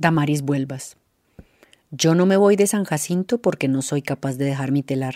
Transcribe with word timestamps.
Damaris 0.00 0.40
Vuelvas. 0.40 0.96
Yo 1.90 2.14
no 2.14 2.24
me 2.24 2.38
voy 2.38 2.56
de 2.56 2.66
San 2.66 2.84
Jacinto 2.84 3.36
porque 3.36 3.68
no 3.68 3.82
soy 3.82 4.00
capaz 4.00 4.38
de 4.38 4.46
dejar 4.46 4.72
mi 4.72 4.82
telar. 4.82 5.14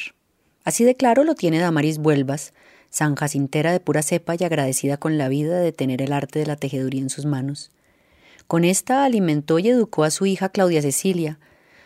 Así 0.62 0.84
de 0.84 0.94
claro 0.94 1.24
lo 1.24 1.34
tiene 1.34 1.58
Damaris 1.58 1.96
Vuelvas, 1.96 2.52
San 2.90 3.14
Jacintera 3.14 3.72
de 3.72 3.80
pura 3.80 4.02
cepa 4.02 4.34
y 4.38 4.44
agradecida 4.44 4.98
con 4.98 5.16
la 5.16 5.30
vida 5.30 5.58
de 5.58 5.72
tener 5.72 6.02
el 6.02 6.12
arte 6.12 6.38
de 6.38 6.44
la 6.44 6.56
tejeduría 6.56 7.00
en 7.00 7.08
sus 7.08 7.24
manos. 7.24 7.70
Con 8.46 8.62
esta 8.62 9.06
alimentó 9.06 9.58
y 9.58 9.70
educó 9.70 10.04
a 10.04 10.10
su 10.10 10.26
hija 10.26 10.50
Claudia 10.50 10.82
Cecilia, 10.82 11.38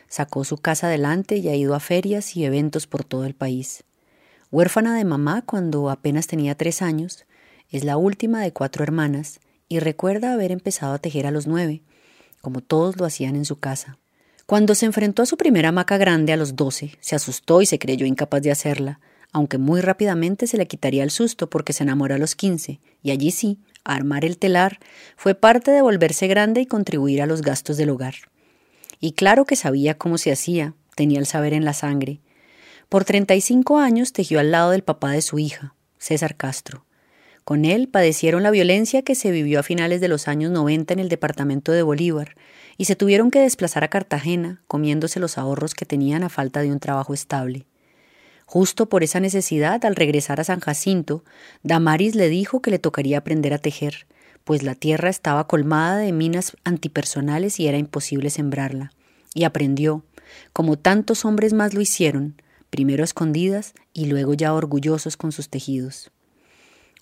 sacó 0.08 0.42
su 0.42 0.56
casa 0.56 0.88
adelante 0.88 1.36
y 1.36 1.48
ha 1.50 1.54
ido 1.54 1.76
a 1.76 1.80
ferias 1.80 2.36
y 2.36 2.46
eventos 2.46 2.88
por 2.88 3.04
todo 3.04 3.26
el 3.26 3.34
país. 3.34 3.84
Huérfana 4.50 4.96
de 4.96 5.04
mamá 5.04 5.42
cuando 5.42 5.88
apenas 5.88 6.26
tenía 6.26 6.56
tres 6.56 6.82
años, 6.82 7.26
es 7.70 7.84
la 7.84 7.96
última 7.96 8.42
de 8.42 8.52
cuatro 8.52 8.82
hermanas 8.82 9.38
y 9.68 9.78
recuerda 9.78 10.32
haber 10.32 10.50
empezado 10.50 10.94
a 10.94 10.98
tejer 10.98 11.28
a 11.28 11.30
los 11.30 11.46
nueve 11.46 11.82
como 12.40 12.60
todos 12.60 12.96
lo 12.98 13.04
hacían 13.04 13.36
en 13.36 13.44
su 13.44 13.58
casa. 13.58 13.98
Cuando 14.46 14.74
se 14.74 14.86
enfrentó 14.86 15.22
a 15.22 15.26
su 15.26 15.36
primera 15.36 15.68
hamaca 15.68 15.98
grande 15.98 16.32
a 16.32 16.36
los 16.36 16.56
doce, 16.56 16.96
se 17.00 17.14
asustó 17.14 17.60
y 17.60 17.66
se 17.66 17.78
creyó 17.78 18.06
incapaz 18.06 18.40
de 18.42 18.50
hacerla, 18.50 19.00
aunque 19.32 19.58
muy 19.58 19.80
rápidamente 19.80 20.46
se 20.46 20.56
le 20.56 20.66
quitaría 20.66 21.02
el 21.02 21.10
susto 21.10 21.50
porque 21.50 21.72
se 21.72 21.82
enamoró 21.82 22.14
a 22.14 22.18
los 22.18 22.34
quince, 22.34 22.80
y 23.02 23.10
allí 23.10 23.30
sí, 23.30 23.58
armar 23.84 24.24
el 24.24 24.38
telar 24.38 24.78
fue 25.16 25.34
parte 25.34 25.70
de 25.70 25.82
volverse 25.82 26.28
grande 26.28 26.62
y 26.62 26.66
contribuir 26.66 27.20
a 27.20 27.26
los 27.26 27.42
gastos 27.42 27.76
del 27.76 27.90
hogar. 27.90 28.14
Y 29.00 29.12
claro 29.12 29.44
que 29.44 29.54
sabía 29.54 29.98
cómo 29.98 30.18
se 30.18 30.32
hacía, 30.32 30.74
tenía 30.94 31.18
el 31.18 31.26
saber 31.26 31.52
en 31.52 31.64
la 31.64 31.74
sangre. 31.74 32.20
Por 32.88 33.04
treinta 33.04 33.34
y 33.34 33.40
cinco 33.40 33.78
años 33.78 34.12
tejió 34.12 34.40
al 34.40 34.50
lado 34.50 34.70
del 34.70 34.82
papá 34.82 35.12
de 35.12 35.22
su 35.22 35.38
hija, 35.38 35.74
César 35.98 36.36
Castro. 36.36 36.86
Con 37.48 37.64
él 37.64 37.88
padecieron 37.88 38.42
la 38.42 38.50
violencia 38.50 39.00
que 39.00 39.14
se 39.14 39.30
vivió 39.30 39.60
a 39.60 39.62
finales 39.62 40.02
de 40.02 40.08
los 40.08 40.28
años 40.28 40.50
90 40.50 40.92
en 40.92 40.98
el 40.98 41.08
departamento 41.08 41.72
de 41.72 41.80
Bolívar 41.80 42.34
y 42.76 42.84
se 42.84 42.94
tuvieron 42.94 43.30
que 43.30 43.40
desplazar 43.40 43.84
a 43.84 43.88
Cartagena, 43.88 44.60
comiéndose 44.66 45.18
los 45.18 45.38
ahorros 45.38 45.72
que 45.72 45.86
tenían 45.86 46.24
a 46.24 46.28
falta 46.28 46.60
de 46.60 46.70
un 46.70 46.78
trabajo 46.78 47.14
estable. 47.14 47.64
Justo 48.44 48.90
por 48.90 49.02
esa 49.02 49.18
necesidad, 49.20 49.82
al 49.86 49.96
regresar 49.96 50.40
a 50.40 50.44
San 50.44 50.60
Jacinto, 50.60 51.24
Damaris 51.62 52.16
le 52.16 52.28
dijo 52.28 52.60
que 52.60 52.70
le 52.70 52.78
tocaría 52.78 53.16
aprender 53.16 53.54
a 53.54 53.58
tejer, 53.58 54.06
pues 54.44 54.62
la 54.62 54.74
tierra 54.74 55.08
estaba 55.08 55.46
colmada 55.46 55.96
de 55.96 56.12
minas 56.12 56.54
antipersonales 56.64 57.58
y 57.60 57.66
era 57.66 57.78
imposible 57.78 58.28
sembrarla. 58.28 58.92
Y 59.32 59.44
aprendió, 59.44 60.04
como 60.52 60.76
tantos 60.76 61.24
hombres 61.24 61.54
más 61.54 61.72
lo 61.72 61.80
hicieron, 61.80 62.42
primero 62.68 63.04
escondidas 63.04 63.72
y 63.94 64.04
luego 64.04 64.34
ya 64.34 64.52
orgullosos 64.52 65.16
con 65.16 65.32
sus 65.32 65.48
tejidos. 65.48 66.10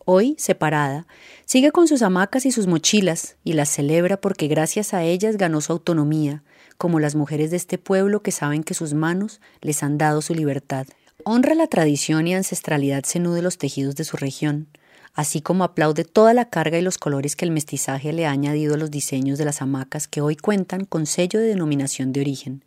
Hoy, 0.08 0.36
separada, 0.38 1.04
sigue 1.46 1.72
con 1.72 1.88
sus 1.88 2.00
hamacas 2.00 2.46
y 2.46 2.52
sus 2.52 2.68
mochilas 2.68 3.34
y 3.42 3.54
las 3.54 3.68
celebra 3.68 4.20
porque 4.20 4.46
gracias 4.46 4.94
a 4.94 5.02
ellas 5.02 5.36
ganó 5.36 5.60
su 5.60 5.72
autonomía, 5.72 6.44
como 6.78 7.00
las 7.00 7.16
mujeres 7.16 7.50
de 7.50 7.56
este 7.56 7.76
pueblo 7.76 8.22
que 8.22 8.30
saben 8.30 8.62
que 8.62 8.74
sus 8.74 8.94
manos 8.94 9.40
les 9.62 9.82
han 9.82 9.98
dado 9.98 10.22
su 10.22 10.32
libertad. 10.32 10.86
Honra 11.24 11.56
la 11.56 11.66
tradición 11.66 12.28
y 12.28 12.36
ancestralidad 12.36 13.02
cenú 13.04 13.32
de 13.32 13.42
los 13.42 13.58
tejidos 13.58 13.96
de 13.96 14.04
su 14.04 14.16
región, 14.16 14.68
así 15.12 15.40
como 15.40 15.64
aplaude 15.64 16.04
toda 16.04 16.34
la 16.34 16.50
carga 16.50 16.78
y 16.78 16.82
los 16.82 16.98
colores 16.98 17.34
que 17.34 17.44
el 17.44 17.50
mestizaje 17.50 18.12
le 18.12 18.26
ha 18.26 18.30
añadido 18.30 18.74
a 18.74 18.78
los 18.78 18.92
diseños 18.92 19.38
de 19.38 19.44
las 19.44 19.60
hamacas 19.60 20.06
que 20.06 20.20
hoy 20.20 20.36
cuentan 20.36 20.84
con 20.84 21.06
sello 21.06 21.41
de 21.41 21.48
denominación 21.48 22.12
de 22.12 22.20
origen. 22.20 22.64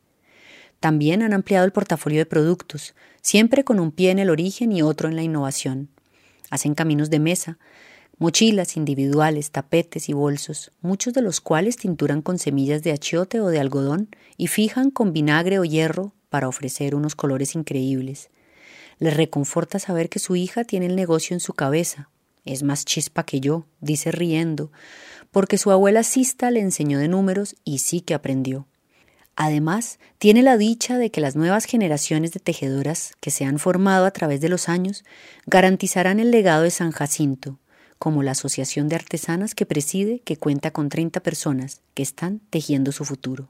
También 0.82 1.24
han 1.24 1.32
ampliado 1.32 1.64
el 1.64 1.72
portafolio 1.72 2.20
de 2.20 2.26
productos, 2.26 2.96
siempre 3.22 3.64
con 3.64 3.80
un 3.80 3.94
pie 3.94 4.12
en 4.12 4.20
el 4.20 4.30
origen 4.30 4.74
y 4.74 4.82
otro 4.82 5.08
en 5.08 5.16
la 5.16 5.24
innovación. 5.24 5.88
Hacen 6.50 6.74
caminos 6.76 7.10
de 7.10 7.20
mesa, 7.20 7.58
mochilas 8.18 8.76
individuales, 8.78 9.52
tapetes 9.52 10.10
y 10.10 10.14
bolsos, 10.14 10.72
muchos 10.82 11.14
de 11.14 11.22
los 11.22 11.42
cuales 11.42 11.78
tinturan 11.78 12.22
con 12.22 12.38
semillas 12.38 12.84
de 12.84 12.92
achiote 12.92 13.40
o 13.40 13.48
de 13.48 13.60
algodón 13.60 14.10
y 14.38 14.48
fijan 14.48 14.92
con 14.92 15.14
vinagre 15.14 15.60
o 15.60 15.66
hierro 15.66 16.14
para 16.30 16.48
ofrecer 16.48 16.96
unos 16.96 17.16
colores 17.16 17.56
increíbles. 17.56 18.30
Les 19.00 19.16
reconforta 19.16 19.80
saber 19.80 20.10
que 20.10 20.20
su 20.20 20.36
hija 20.36 20.64
tiene 20.64 20.88
el 20.88 20.96
negocio 20.96 21.34
en 21.34 21.40
su 21.40 21.54
cabeza. 21.54 22.10
Es 22.46 22.64
más 22.64 22.86
chispa 22.86 23.24
que 23.24 23.40
yo, 23.40 23.66
dice 23.80 24.12
riendo, 24.12 24.72
porque 25.32 25.58
su 25.58 25.72
abuela 25.72 26.04
Sista 26.04 26.52
le 26.52 26.60
enseñó 26.60 27.00
de 27.00 27.08
números 27.08 27.56
y 27.64 27.80
sí 27.80 28.02
que 28.02 28.14
aprendió. 28.14 28.68
Además, 29.42 30.00
tiene 30.18 30.44
la 30.44 30.58
dicha 30.58 30.98
de 30.98 31.12
que 31.12 31.22
las 31.22 31.38
nuevas 31.38 31.64
generaciones 31.64 32.34
de 32.34 32.42
tejedoras 32.42 33.14
que 33.22 33.32
se 33.32 33.46
han 33.46 33.58
formado 33.58 34.06
a 34.06 34.12
través 34.12 34.42
de 34.42 34.50
los 34.50 34.68
años 34.68 35.06
garantizarán 35.46 36.20
el 36.20 36.30
legado 36.30 36.64
de 36.64 36.72
San 36.72 36.92
Jacinto, 36.92 37.58
como 38.00 38.22
la 38.22 38.32
Asociación 38.32 38.90
de 38.90 38.98
Artesanas 38.98 39.56
que 39.56 39.66
preside, 39.66 40.20
que 40.26 40.36
cuenta 40.36 40.72
con 40.72 40.90
30 40.90 41.22
personas 41.22 41.80
que 41.94 42.04
están 42.04 42.42
tejiendo 42.50 42.92
su 42.92 43.06
futuro. 43.06 43.48